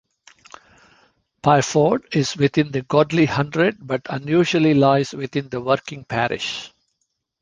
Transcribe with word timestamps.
Pyrford 1.43 2.15
is 2.15 2.35
within 2.35 2.71
the 2.71 2.81
Godley 2.81 3.25
hundred 3.27 3.77
but 3.85 4.01
unusually 4.09 4.73
lies 4.73 5.13
within 5.13 5.47
the 5.49 5.61
Woking 5.61 6.05
parish. 6.05 6.73